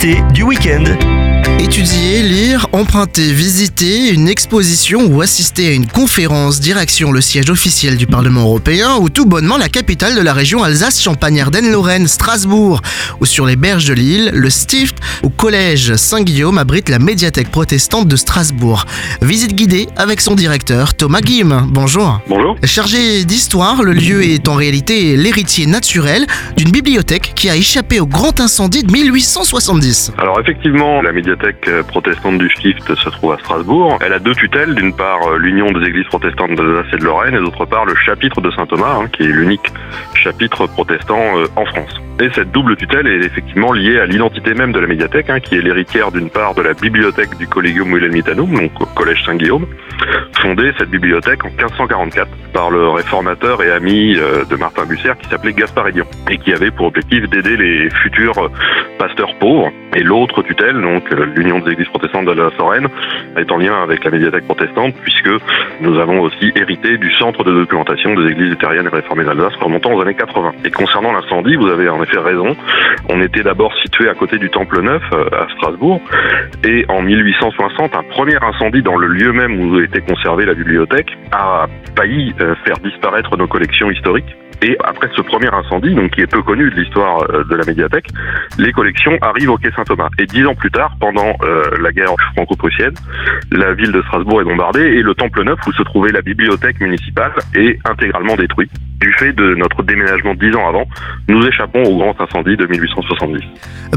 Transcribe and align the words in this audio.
Du 0.00 0.46
week-end. 0.46 1.19
Étudier, 1.60 2.22
lire, 2.22 2.66
emprunter, 2.72 3.34
visiter 3.34 4.08
une 4.14 4.28
exposition 4.28 5.04
ou 5.04 5.20
assister 5.20 5.68
à 5.68 5.72
une 5.72 5.86
conférence 5.86 6.58
direction 6.58 7.12
le 7.12 7.20
siège 7.20 7.50
officiel 7.50 7.98
du 7.98 8.06
Parlement 8.06 8.44
européen 8.44 8.96
ou 8.98 9.10
tout 9.10 9.26
bonnement 9.26 9.58
la 9.58 9.68
capitale 9.68 10.16
de 10.16 10.22
la 10.22 10.32
région 10.32 10.62
Alsace-Champagne-Ardenne-Lorraine, 10.62 12.08
Strasbourg 12.08 12.80
ou 13.20 13.26
sur 13.26 13.44
les 13.44 13.56
berges 13.56 13.84
de 13.84 13.92
l'île, 13.92 14.30
le 14.32 14.48
Stift 14.48 15.00
ou 15.22 15.28
collège 15.28 15.96
Saint-Guillaume 15.96 16.56
abrite 16.56 16.88
la 16.88 16.98
médiathèque 16.98 17.50
protestante 17.50 18.08
de 18.08 18.16
Strasbourg. 18.16 18.86
Visite 19.20 19.54
guidée 19.54 19.86
avec 19.96 20.22
son 20.22 20.36
directeur 20.36 20.94
Thomas 20.94 21.20
Guim. 21.20 21.66
Bonjour. 21.68 22.20
Bonjour. 22.26 22.56
Chargé 22.64 23.26
d'histoire, 23.26 23.82
le 23.82 23.92
lieu 23.92 24.24
est 24.24 24.48
en 24.48 24.54
réalité 24.54 25.14
l'héritier 25.14 25.66
naturel 25.66 26.24
d'une 26.56 26.70
bibliothèque 26.70 27.32
qui 27.36 27.50
a 27.50 27.56
échappé 27.56 28.00
au 28.00 28.06
grand 28.06 28.40
incendie 28.40 28.82
de 28.82 28.90
1870. 28.90 30.12
Alors 30.16 30.40
effectivement, 30.40 31.02
la 31.02 31.12
médiathèque 31.12 31.49
protestante 31.88 32.38
du 32.38 32.48
Stift 32.50 32.94
se 32.94 33.08
trouve 33.08 33.32
à 33.32 33.38
Strasbourg. 33.38 33.98
Elle 34.04 34.12
a 34.12 34.18
deux 34.18 34.34
tutelles, 34.34 34.74
d'une 34.74 34.94
part 34.94 35.26
euh, 35.28 35.38
l'Union 35.38 35.70
des 35.72 35.86
églises 35.86 36.06
protestantes 36.06 36.54
d'Alsace 36.54 36.92
et 36.92 36.96
de 36.96 37.04
Lorraine, 37.04 37.34
et 37.34 37.38
d'autre 37.38 37.64
part 37.64 37.84
le 37.84 37.94
chapitre 37.94 38.40
de 38.40 38.50
Saint-Thomas, 38.50 38.98
hein, 39.00 39.08
qui 39.12 39.24
est 39.24 39.26
l'unique 39.26 39.72
chapitre 40.14 40.66
protestant 40.66 41.38
euh, 41.38 41.46
en 41.56 41.64
France. 41.64 42.00
Et 42.20 42.28
cette 42.34 42.50
double 42.52 42.76
tutelle 42.76 43.06
est 43.06 43.24
effectivement 43.24 43.72
liée 43.72 43.98
à 43.98 44.06
l'identité 44.06 44.52
même 44.52 44.72
de 44.72 44.78
la 44.78 44.86
médiathèque, 44.86 45.30
hein, 45.30 45.40
qui 45.40 45.56
est 45.56 45.62
l'héritière 45.62 46.12
d'une 46.12 46.28
part 46.28 46.54
de 46.54 46.62
la 46.62 46.74
bibliothèque 46.74 47.36
du 47.38 47.46
Collegium 47.46 47.92
Wilhelmitanum, 47.92 48.54
donc 48.54 48.80
au 48.80 48.86
Collège 48.86 49.24
Saint-Guillaume, 49.24 49.66
fondée 50.40 50.72
cette 50.78 50.90
bibliothèque 50.90 51.44
en 51.44 51.48
1540 51.48 52.10
par 52.52 52.70
le 52.70 52.88
réformateur 52.88 53.62
et 53.62 53.70
ami 53.70 54.16
euh, 54.16 54.44
de 54.44 54.56
Martin 54.56 54.84
Bucer 54.84 55.12
qui 55.20 55.28
s'appelait 55.28 55.52
Gaspard 55.52 55.88
Edion 55.88 56.06
et 56.30 56.38
qui 56.38 56.52
avait 56.52 56.70
pour 56.70 56.86
objectif 56.86 57.28
d'aider 57.28 57.56
les 57.56 57.90
futurs 57.90 58.38
euh, 58.38 58.48
pasteurs 58.98 59.34
pauvres. 59.38 59.70
Et 59.94 60.02
l'autre 60.02 60.42
tutelle, 60.42 60.80
donc 60.80 61.02
euh, 61.12 61.26
l'Union 61.40 61.58
des 61.60 61.72
Églises 61.72 61.88
protestantes 61.88 62.26
de 62.26 62.32
la 62.32 62.50
Lorraine, 62.58 62.88
est 63.36 63.50
en 63.50 63.56
lien 63.56 63.82
avec 63.82 64.04
la 64.04 64.10
médiathèque 64.10 64.44
protestante 64.44 64.94
puisque 65.02 65.30
nous 65.80 65.98
avons 65.98 66.20
aussi 66.20 66.52
hérité 66.54 66.98
du 66.98 67.12
centre 67.14 67.44
de 67.44 67.52
documentation 67.52 68.14
des 68.14 68.30
églises 68.30 68.50
luthériennes 68.50 68.86
et 68.86 68.94
réformées 68.94 69.24
d'Alsace 69.24 69.54
remontant 69.60 69.92
aux 69.92 70.00
années 70.02 70.14
80. 70.14 70.52
Et 70.64 70.70
concernant 70.70 71.12
l'incendie, 71.12 71.56
vous 71.56 71.68
avez 71.68 71.88
en 71.88 72.02
effet 72.02 72.18
raison. 72.18 72.56
On 73.08 73.20
était 73.20 73.42
d'abord 73.42 73.72
situé 73.82 74.08
à 74.08 74.14
côté 74.14 74.38
du 74.38 74.50
Temple 74.50 74.82
Neuf 74.82 75.02
à 75.12 75.46
Strasbourg 75.56 76.00
et 76.64 76.84
en 76.88 77.02
1860, 77.02 77.94
un 77.94 78.02
premier 78.02 78.36
incendie 78.42 78.82
dans 78.82 78.96
le 78.96 79.06
lieu 79.06 79.32
même 79.32 79.60
où 79.60 79.80
était 79.80 80.00
conservée 80.00 80.44
la 80.44 80.54
bibliothèque 80.54 81.16
a 81.32 81.66
failli 81.96 82.34
euh, 82.40 82.54
faire 82.64 82.78
disparaître 82.78 83.36
nos 83.36 83.46
collections 83.46 83.90
historiques. 83.90 84.36
Et 84.62 84.76
après 84.84 85.08
ce 85.16 85.22
premier 85.22 85.48
incendie, 85.52 85.94
donc 85.94 86.10
qui 86.10 86.20
est 86.20 86.26
peu 86.26 86.42
connu 86.42 86.68
de 86.68 86.76
l'histoire 86.76 87.22
euh, 87.30 87.44
de 87.44 87.54
la 87.56 87.64
médiathèque, 87.64 88.08
les 88.58 88.72
collections 88.72 89.16
arrivent 89.22 89.50
au 89.50 89.56
quai 89.56 89.70
Saint-Thomas. 89.74 90.08
Et 90.18 90.26
dix 90.26 90.44
ans 90.46 90.54
plus 90.54 90.70
tard, 90.70 90.92
pendant 91.00 91.29
euh, 91.42 91.62
la 91.80 91.92
guerre 91.92 92.14
franco-prussienne, 92.34 92.94
la 93.52 93.74
ville 93.74 93.92
de 93.92 94.02
Strasbourg 94.02 94.40
est 94.40 94.44
bombardée 94.44 94.80
et 94.80 95.02
le 95.02 95.14
Temple 95.14 95.44
Neuf, 95.44 95.58
où 95.66 95.72
se 95.72 95.82
trouvait 95.82 96.12
la 96.12 96.22
bibliothèque 96.22 96.80
municipale, 96.80 97.32
est 97.54 97.78
intégralement 97.84 98.36
détruit. 98.36 98.68
Du 99.00 99.12
fait 99.14 99.32
de 99.32 99.54
notre 99.54 99.82
déménagement 99.82 100.34
dix 100.34 100.54
ans 100.54 100.68
avant, 100.68 100.84
nous 101.26 101.42
échappons 101.46 101.82
au 101.84 101.96
grand 101.96 102.14
incendie 102.20 102.56
de 102.56 102.66
1870. 102.66 103.42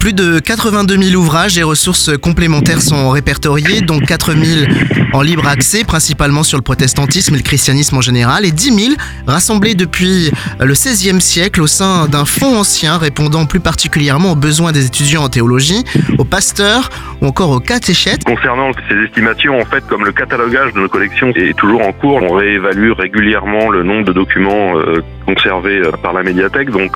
Plus 0.00 0.12
de 0.12 0.40
82 0.40 0.96
000 0.96 1.22
ouvrages 1.22 1.56
et 1.56 1.62
ressources 1.62 2.16
complémentaires 2.18 2.82
sont 2.82 3.10
répertoriés, 3.10 3.80
dont 3.80 4.00
4 4.00 4.34
000 4.34 4.70
en 5.12 5.22
libre 5.22 5.46
accès, 5.46 5.84
principalement 5.84 6.42
sur 6.42 6.58
le 6.58 6.62
protestantisme 6.62 7.34
et 7.34 7.38
le 7.38 7.44
christianisme 7.44 7.96
en 7.96 8.00
général, 8.00 8.44
et 8.44 8.50
10 8.50 8.86
000 8.86 8.94
rassemblés 9.26 9.76
depuis 9.76 10.32
le 10.58 10.72
XVIe 10.72 11.20
siècle 11.20 11.62
au 11.62 11.68
sein 11.68 12.08
d'un 12.08 12.24
fonds 12.24 12.58
ancien 12.58 12.98
répondant 12.98 13.46
plus 13.46 13.60
particulièrement 13.60 14.32
aux 14.32 14.36
besoins 14.36 14.72
des 14.72 14.86
étudiants 14.86 15.22
en 15.22 15.28
théologie, 15.28 15.84
aux 16.18 16.24
pasteurs 16.24 16.90
ou 17.20 17.26
encore 17.26 17.50
aux 17.50 17.60
catéchètes. 17.60 18.24
Concernant 18.24 18.70
ces 18.88 18.96
estimations, 18.96 19.58
en 19.58 19.64
fait, 19.64 19.84
comme 19.86 20.04
le 20.04 20.12
catalogage 20.12 20.72
de 20.72 20.80
nos 20.80 20.88
collections 20.88 21.30
est 21.34 21.56
toujours 21.56 21.82
en 21.82 21.92
cours, 21.92 22.22
on 22.22 22.34
réévalue 22.34 22.92
régulièrement 22.92 23.70
le 23.70 23.82
nombre 23.82 24.04
de 24.04 24.12
documents 24.12 24.78
euh, 24.78 25.02
conservés 25.28 25.80
euh, 25.80 25.92
par 26.02 26.12
la 26.12 26.22
médiathèque. 26.22 26.70
Donc, 26.70 26.92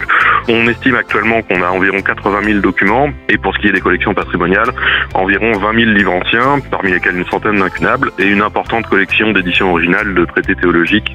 on 0.49 0.67
estime 0.67 0.95
actuellement 0.95 1.43
qu'on 1.43 1.63
a 1.63 1.69
environ 1.69 2.01
80 2.01 2.43
000 2.43 2.61
documents 2.61 3.11
et 3.29 3.39
pour 3.39 3.55
ce 3.55 3.61
qui 3.61 3.69
est 3.69 3.73
des 3.73 3.81
collections 3.81 4.15
patrimoniales, 4.15 4.71
environ 5.15 5.53
20 5.53 5.75
000 5.75 5.91
livres 5.91 6.13
anciens, 6.13 6.61
parmi 6.71 6.93
lesquels 6.93 7.17
une 7.17 7.27
centaine 7.27 7.59
d'incunables 7.59 8.11
et 8.19 8.27
une 8.27 8.43
importante 8.43 8.87
collection 8.87 9.33
d'éditions 9.33 9.71
originales 9.71 10.15
de 10.15 10.25
traités 10.25 10.55
théologiques 10.55 11.15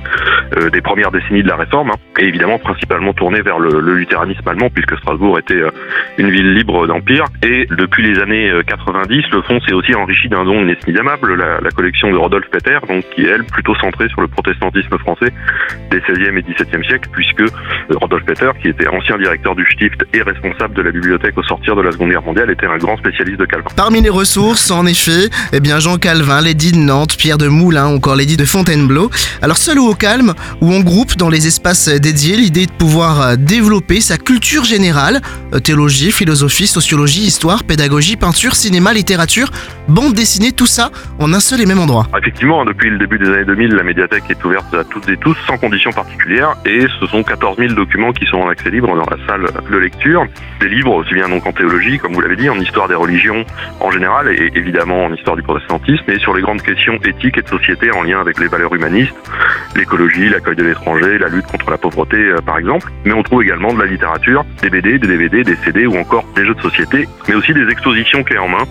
euh, 0.57 0.69
des 0.69 0.81
premières 0.81 1.11
décennies 1.11 1.43
de 1.43 1.47
la 1.47 1.55
Réforme. 1.55 1.91
Hein 1.91 1.97
et 2.19 2.25
évidemment 2.25 2.59
principalement 2.59 3.13
tourné 3.13 3.41
vers 3.41 3.59
le, 3.59 3.79
luthéranisme 3.79 4.47
allemand 4.47 4.69
puisque 4.69 4.97
Strasbourg 4.97 5.37
était 5.39 5.55
euh, 5.55 5.69
une 6.17 6.29
ville 6.29 6.53
libre 6.53 6.87
d'empire. 6.87 7.25
Et 7.43 7.65
depuis 7.69 8.03
les 8.03 8.19
années 8.19 8.51
90, 8.67 9.15
euh, 9.15 9.21
le 9.31 9.41
fonds 9.43 9.59
s'est 9.61 9.73
aussi 9.73 9.93
enrichi 9.95 10.29
d'un 10.29 10.43
don 10.43 10.61
inestimable, 10.63 11.35
la, 11.35 11.59
la, 11.61 11.69
collection 11.71 12.11
de 12.11 12.17
Rodolphe 12.17 12.49
Peter, 12.49 12.77
donc 12.87 13.03
qui 13.11 13.25
est 13.25 13.29
elle 13.29 13.43
plutôt 13.43 13.75
centrée 13.75 14.07
sur 14.09 14.21
le 14.21 14.27
protestantisme 14.27 14.97
français 14.97 15.31
des 15.91 15.99
16e 15.99 16.37
et 16.37 16.41
17e 16.41 16.85
siècles, 16.87 17.06
puisque 17.11 17.41
euh, 17.41 17.49
Rodolphe 17.95 18.25
Peter, 18.25 18.49
qui 18.61 18.69
était 18.69 18.87
ancien 18.87 19.17
directeur 19.17 19.55
du 19.55 19.65
Stift 19.71 20.03
et 20.13 20.21
responsable 20.21 20.73
de 20.73 20.81
la 20.81 20.91
bibliothèque 20.91 21.37
au 21.37 21.43
sortir 21.43 21.75
de 21.75 21.81
la 21.81 21.91
Seconde 21.91 22.11
Guerre 22.11 22.23
mondiale, 22.23 22.49
était 22.49 22.65
un 22.65 22.77
grand 22.77 22.97
spécialiste 22.97 23.39
de 23.39 23.45
Calvin. 23.45 23.69
Parmi 23.75 24.01
les 24.01 24.09
ressources, 24.09 24.71
en 24.71 24.85
effet, 24.85 25.29
eh 25.53 25.59
bien 25.59 25.79
Jean 25.79 25.97
Calvin, 25.97 26.41
l'édit 26.41 26.71
de 26.71 26.77
Nantes, 26.77 27.17
Pierre 27.17 27.37
de 27.37 27.47
Moulin, 27.47 27.87
encore 27.87 28.15
l'édit 28.15 28.37
de 28.37 28.45
Fontainebleau. 28.45 29.09
Alors 29.41 29.57
seul 29.57 29.79
ou 29.79 29.87
au 29.87 29.95
calme 29.95 30.33
ou 30.61 30.73
en 30.73 30.81
groupe 30.81 31.15
dans 31.17 31.29
les 31.29 31.47
espaces 31.47 31.89
dédiés, 31.89 32.37
l'idée 32.37 32.65
de 32.65 32.71
pouvoir 32.71 33.37
développer 33.37 34.01
sa 34.01 34.17
culture 34.17 34.63
générale, 34.63 35.21
théologie, 35.63 36.11
philosophie, 36.11 36.67
sociologie, 36.67 37.21
histoire, 37.21 37.63
pédagogie, 37.63 38.17
peinture, 38.17 38.55
cinéma, 38.55 38.93
littérature, 38.93 39.49
bande 39.87 40.13
dessinée, 40.13 40.51
tout 40.51 40.65
ça 40.65 40.91
en 41.19 41.33
un 41.33 41.39
seul 41.39 41.61
et 41.61 41.65
même 41.65 41.79
endroit. 41.79 42.07
Effectivement, 42.17 42.65
depuis 42.65 42.89
le 42.89 42.97
début 42.97 43.17
des 43.17 43.27
années 43.27 43.45
2000, 43.45 43.73
la 43.73 43.83
médiathèque 43.83 44.23
est 44.29 44.43
ouverte 44.45 44.73
à 44.73 44.83
toutes 44.83 45.09
et 45.09 45.17
tous 45.17 45.35
sans 45.47 45.57
conditions 45.57 45.91
particulières 45.91 46.55
et 46.65 46.87
ce 46.99 47.05
sont 47.07 47.23
14 47.23 47.57
000 47.57 47.73
documents 47.73 48.11
qui 48.11 48.25
sont 48.25 48.37
en 48.37 48.49
accès 48.49 48.69
libre 48.69 48.87
dans 48.87 49.09
la 49.09 49.17
salle 49.25 49.45
de 49.69 49.77
lecture. 49.77 50.25
Des 50.59 50.69
livres 50.69 50.93
aussi 50.93 51.13
bien 51.13 51.29
donc 51.29 51.45
en 51.45 51.51
théologie, 51.51 51.99
comme 51.99 52.13
vous 52.13 52.21
l'avez 52.21 52.35
dit, 52.35 52.49
en 52.49 52.59
histoire 52.59 52.87
des 52.87 52.95
religions 52.95 53.45
en 53.79 53.91
général 53.91 54.27
et 54.29 54.51
évidemment 54.55 55.05
en 55.05 55.13
histoire 55.13 55.35
du 55.35 55.43
protestantisme 55.43 56.09
et 56.09 56.19
sur 56.19 56.33
les 56.33 56.41
grandes 56.41 56.61
questions 56.61 56.97
éthiques 57.03 57.37
et 57.37 57.41
de 57.41 57.47
société 57.47 57.91
en 57.91 58.03
lien 58.03 58.19
avec 58.19 58.39
les 58.39 58.47
valeurs 58.47 58.73
humanistes, 58.73 59.15
l'écologie, 59.75 60.29
l'accueil 60.29 60.55
de 60.55 60.63
l'étranger, 60.63 61.17
la 61.17 61.27
lutte 61.27 61.47
contre 61.47 61.69
la 61.69 61.77
pauvreté 61.77 62.17
par 62.45 62.57
exemple. 62.57 62.91
Mais 63.05 63.13
on 63.13 63.23
trouve 63.23 63.43
également 63.43 63.73
de 63.73 63.79
la 63.79 63.85
littérature, 63.85 64.45
des 64.61 64.69
BD, 64.69 64.99
des 64.99 65.07
DVD, 65.07 65.43
des 65.43 65.55
CD 65.57 65.85
ou 65.85 65.97
encore 65.97 66.25
des 66.35 66.45
jeux 66.45 66.55
de 66.55 66.61
société, 66.61 67.07
mais 67.27 67.35
aussi 67.35 67.53
des 67.53 67.67
expositions 67.69 68.23
clés 68.23 68.37
en 68.37 68.47
main 68.47 68.65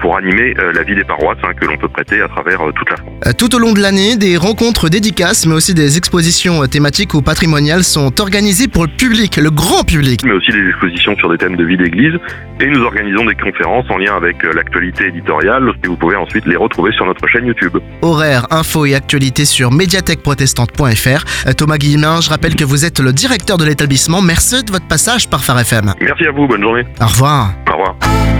pour 0.00 0.16
animer 0.16 0.54
la 0.74 0.82
vie 0.82 0.94
des 0.94 1.04
paroisses 1.04 1.38
hein, 1.42 1.52
que 1.58 1.66
l'on 1.66 1.76
peut 1.76 1.88
prêter 1.88 2.20
à 2.20 2.28
travers 2.28 2.60
toute 2.74 2.90
la 2.90 2.96
France. 2.96 3.34
Tout 3.38 3.54
au 3.54 3.58
long 3.58 3.72
de 3.72 3.80
l'année, 3.80 4.16
des 4.16 4.36
rencontres 4.36 4.88
dédicaces, 4.88 5.46
mais 5.46 5.54
aussi 5.54 5.74
des 5.74 5.96
expositions 5.96 6.66
thématiques 6.66 7.14
ou 7.14 7.22
patrimoniales 7.22 7.84
sont 7.84 8.20
organisées 8.20 8.68
pour 8.68 8.84
le 8.84 8.90
public, 8.90 9.36
le 9.36 9.50
grand 9.50 9.84
public. 9.84 10.22
Mais 10.24 10.32
aussi 10.32 10.50
des 10.50 10.68
expositions 10.68 11.16
sur 11.16 11.30
des 11.30 11.38
thèmes 11.38 11.56
de 11.56 11.64
vie 11.64 11.76
d'église. 11.76 12.14
Et 12.60 12.66
nous 12.66 12.82
organisons 12.82 13.24
des 13.24 13.34
conférences 13.34 13.86
en 13.88 13.96
lien 13.96 14.16
avec 14.16 14.42
l'actualité 14.42 15.06
éditoriale 15.06 15.70
et 15.82 15.86
vous 15.86 15.96
pouvez 15.96 16.16
ensuite 16.16 16.44
les 16.46 16.56
retrouver 16.56 16.92
sur 16.92 17.06
notre 17.06 17.26
chaîne 17.26 17.46
YouTube. 17.46 17.78
Horaires, 18.02 18.46
infos 18.50 18.84
et 18.86 18.94
actualités 18.94 19.44
sur 19.44 19.70
médiathèqueprotestante.fr. 19.72 21.54
Thomas 21.56 21.78
Guillemin, 21.78 22.20
je 22.20 22.30
rappelle 22.30 22.56
que 22.56 22.64
vous 22.64 22.84
êtes 22.84 23.00
le 23.00 23.12
directeur 23.12 23.56
de 23.56 23.64
l'établissement. 23.64 24.20
Merci 24.20 24.62
de 24.64 24.70
votre 24.70 24.86
passage 24.86 25.28
par 25.28 25.44
Phare 25.44 25.60
FM. 25.60 25.94
Merci 26.00 26.26
à 26.26 26.32
vous, 26.32 26.46
bonne 26.46 26.62
journée. 26.62 26.84
Au 27.00 27.06
revoir. 27.06 27.54
Au 27.68 27.72
revoir. 27.72 28.39